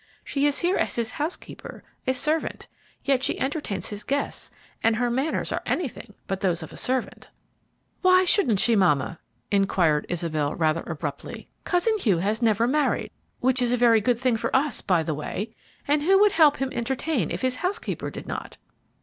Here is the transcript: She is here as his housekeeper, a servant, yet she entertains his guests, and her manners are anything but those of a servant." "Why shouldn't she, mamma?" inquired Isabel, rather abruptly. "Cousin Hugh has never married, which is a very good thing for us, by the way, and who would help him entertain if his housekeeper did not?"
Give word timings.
She 0.23 0.47
is 0.47 0.57
here 0.61 0.77
as 0.77 0.95
his 0.95 1.11
housekeeper, 1.11 1.83
a 2.07 2.15
servant, 2.15 2.67
yet 3.03 3.21
she 3.21 3.39
entertains 3.39 3.89
his 3.89 4.03
guests, 4.03 4.49
and 4.81 4.95
her 4.95 5.11
manners 5.11 5.51
are 5.51 5.61
anything 5.63 6.15
but 6.25 6.41
those 6.41 6.63
of 6.63 6.73
a 6.73 6.75
servant." 6.75 7.29
"Why 8.01 8.25
shouldn't 8.25 8.59
she, 8.59 8.75
mamma?" 8.75 9.19
inquired 9.51 10.07
Isabel, 10.09 10.55
rather 10.55 10.81
abruptly. 10.87 11.51
"Cousin 11.65 11.99
Hugh 11.99 12.17
has 12.17 12.41
never 12.41 12.65
married, 12.67 13.11
which 13.41 13.61
is 13.61 13.71
a 13.73 13.77
very 13.77 14.01
good 14.01 14.17
thing 14.17 14.37
for 14.37 14.49
us, 14.55 14.81
by 14.81 15.03
the 15.03 15.13
way, 15.13 15.53
and 15.87 16.01
who 16.01 16.17
would 16.17 16.31
help 16.31 16.57
him 16.57 16.71
entertain 16.73 17.29
if 17.29 17.43
his 17.43 17.57
housekeeper 17.57 18.09
did 18.09 18.25
not?" 18.25 18.57